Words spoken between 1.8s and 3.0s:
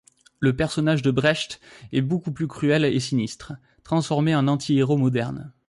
est beaucoup plus cruel et